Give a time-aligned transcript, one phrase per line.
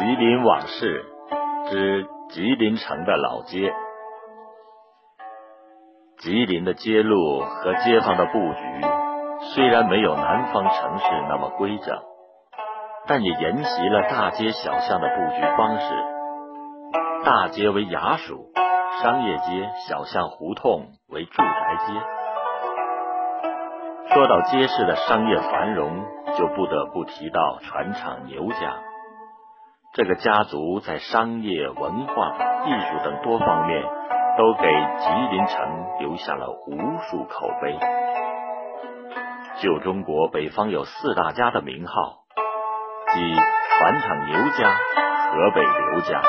[0.00, 1.04] 吉林往事
[1.68, 3.70] 之吉林城的老街。
[6.16, 8.80] 吉林的街路和街坊的布局
[9.52, 11.98] 虽然没有南方城市那么规整，
[13.06, 15.94] 但也沿袭了大街小巷的布局方式。
[17.22, 18.50] 大街为衙署，
[19.02, 21.92] 商业街、小巷胡同为住宅街。
[24.14, 26.06] 说到街市的商业繁荣，
[26.38, 28.78] 就不得不提到船厂牛家。
[29.92, 33.82] 这个家族在商业、文化、艺术等多方面，
[34.38, 36.76] 都给吉林城留下了无
[37.10, 37.76] 数口碑。
[39.60, 42.18] 旧中国北方有四大家的名号，
[43.12, 44.70] 即船厂牛家、
[45.32, 46.22] 河北刘家、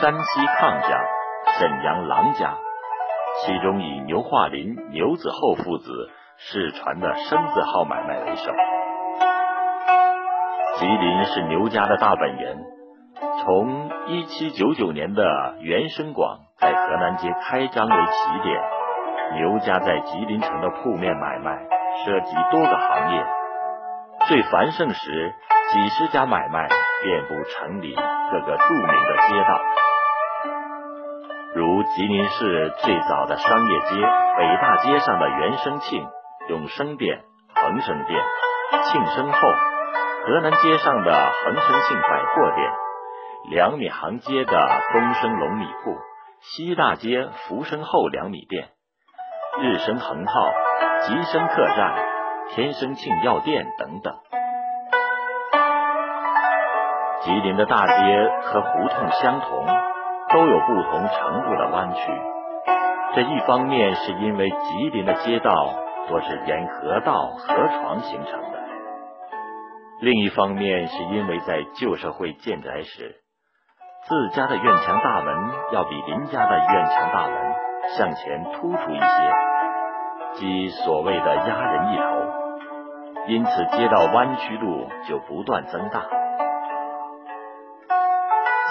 [0.00, 1.04] 山西抗家、
[1.58, 2.54] 沈阳郎家。
[3.44, 8.52] 其中以牛化林、牛子厚父子世传的生字号买卖为首。
[10.76, 12.72] 吉林是牛家的大本营。
[13.44, 15.24] 从一七九九年的
[15.62, 18.60] 原生广在河南街开张为起点，
[19.34, 21.58] 牛家在吉林城的铺面买卖
[22.04, 23.24] 涉及多个行业，
[24.28, 25.34] 最繁盛时
[25.72, 26.68] 几十家买卖
[27.02, 29.60] 遍布城里各个著名的街道，
[31.56, 33.96] 如吉林市最早的商业街
[34.38, 36.06] 北大街上的原生庆、
[36.48, 37.22] 永生店、
[37.56, 38.20] 恒生店、
[38.84, 39.38] 庆生后，
[40.26, 42.70] 河南街上的恒生庆百货店。
[43.50, 45.96] 两米行街的东升龙米铺，
[46.40, 48.68] 西大街福生后两米店，
[49.60, 50.52] 日升恒号、
[51.02, 51.94] 吉生客栈、
[52.50, 54.14] 天生庆药店等等。
[57.22, 59.66] 吉林的大街和胡同相同，
[60.32, 62.12] 都有不同程度的弯曲。
[63.14, 65.74] 这一方面是因为吉林的街道
[66.08, 68.58] 多是沿河道、河床形成的；
[70.00, 73.16] 另一方面是因为在旧社会建宅时。
[74.04, 75.32] 自家的院墙大门
[75.70, 77.54] 要比邻家的院墙大门
[77.96, 79.32] 向前突出一些，
[80.34, 82.02] 即所谓的压人一头，
[83.28, 86.00] 因此街道弯曲度就不断增大。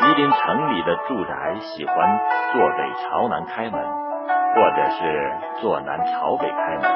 [0.00, 1.96] 吉林城里的住宅喜欢
[2.52, 3.80] 坐北朝南开门，
[4.56, 6.90] 或者是坐南朝北开门，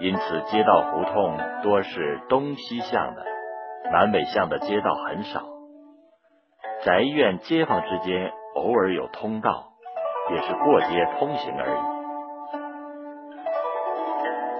[0.00, 3.22] 因此街道胡同多是东西向的，
[3.90, 5.51] 南北向的街道很少。
[6.84, 9.68] 宅院街坊之间偶尔有通道，
[10.32, 11.78] 也是过街通行而已。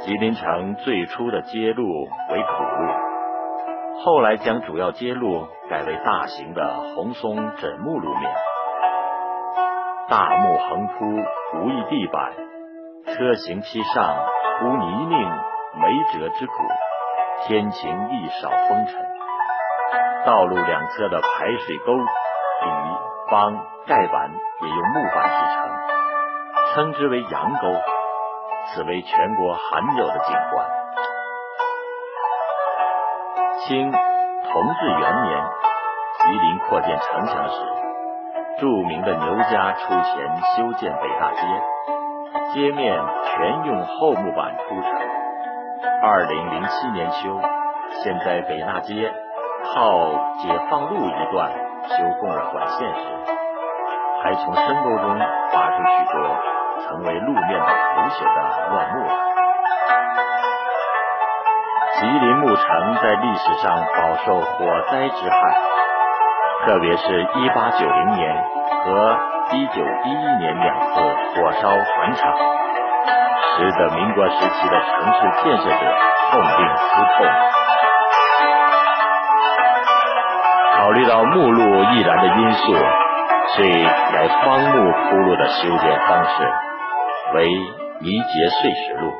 [0.04, 1.84] 吉林城最初的街路
[2.30, 8.32] 为土路，后来将主要街路改为大型的红松枕木路面，
[10.08, 11.04] 大木横铺，
[11.58, 12.32] 无一地板，
[13.06, 14.14] 车行其上
[14.62, 15.28] 无泥泞
[15.74, 16.52] 没辙之苦，
[17.48, 19.11] 天晴亦少风尘。
[20.24, 22.04] 道路两侧的排水沟底
[23.28, 23.56] 方
[23.86, 27.66] 盖板也用木板制成，称之为羊沟，
[28.68, 30.68] 此为全国罕有的景观。
[33.66, 35.44] 清同治元年，
[36.20, 37.60] 吉林扩建城墙时，
[38.60, 41.40] 著名的牛家出钱修建北大街，
[42.54, 44.92] 街面全用厚木板铺成。
[46.00, 47.40] 二零零七年修，
[48.02, 49.12] 现在北大街。
[49.62, 49.78] 靠
[50.38, 51.50] 解放路一段
[51.88, 53.00] 修供了管线时，
[54.22, 56.14] 还从深沟中挖出许多
[56.82, 58.38] 成为路面的腐朽的
[58.70, 58.96] 乱木。
[61.94, 65.36] 吉林牧城在历史上饱受火灾之害，
[66.66, 68.44] 特别是一八九零年
[68.84, 69.16] 和
[69.52, 72.34] 一九一一年两次火烧船厂，
[73.56, 75.94] 使得民国时期的城市建设者
[76.30, 77.61] 痛定思痛。
[81.12, 82.72] 到木路易燃的因素，
[83.48, 86.42] 遂改方木铺路的修建方式
[87.34, 87.50] 为
[88.00, 89.12] 泥结碎石路，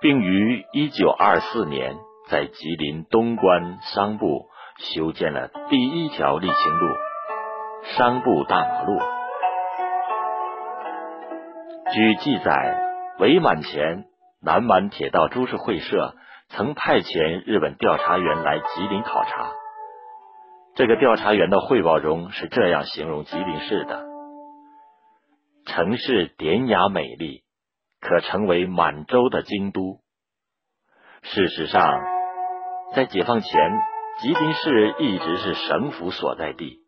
[0.00, 1.96] 并于一九二四年
[2.30, 4.46] 在吉林东关商埠
[4.78, 6.86] 修建了第一条沥青路——
[7.98, 8.98] 商埠大马路。
[11.92, 12.80] 据记载，
[13.18, 14.04] 伪满前
[14.42, 16.14] 南满铁道株式会社
[16.48, 19.59] 曾派遣日本调查员来吉林考察。
[20.76, 24.04] 这个调查员的汇报中是这样形容吉林市的：
[25.66, 27.42] 城市典雅美丽，
[28.00, 30.00] 可成为满洲的京都。
[31.22, 31.82] 事实上，
[32.94, 33.50] 在解放前，
[34.20, 36.78] 吉林市一直是省府所在地，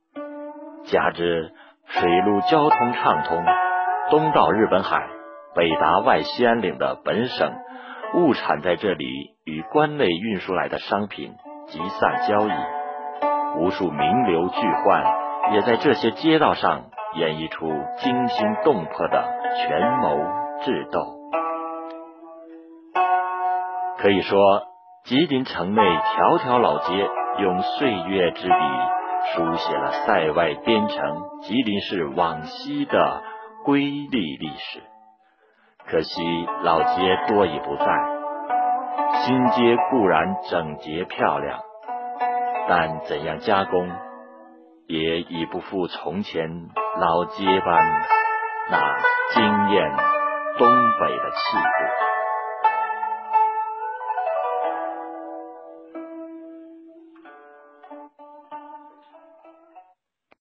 [0.85, 1.53] 加之
[1.87, 3.45] 水陆交通畅通，
[4.11, 5.07] 东到日本海，
[5.55, 7.53] 北达外西安岭的本省
[8.15, 9.07] 物产在这里
[9.45, 11.35] 与关内运输来的商品
[11.67, 12.82] 集散交易。
[13.59, 16.85] 无数名流巨宦也在这些街道上
[17.17, 17.67] 演绎出
[17.99, 19.25] 惊心动魄的
[19.57, 20.17] 权谋
[20.63, 21.01] 智斗。
[23.99, 24.39] 可以说，
[25.05, 27.09] 吉林城内条条老街
[27.39, 28.55] 用岁月之笔
[29.35, 30.99] 书写了塞外边城
[31.43, 33.23] 吉林市往昔的
[33.65, 34.83] 瑰丽历史。
[35.87, 36.23] 可惜
[36.63, 37.85] 老街多已不在，
[39.25, 41.61] 新街固然整洁漂亮，
[42.69, 43.91] 但怎样加工，
[44.87, 46.49] 也已不复从前
[46.99, 47.79] 老街般
[48.71, 48.79] 那
[49.35, 49.91] 惊艳
[50.59, 52.12] 东北的气度。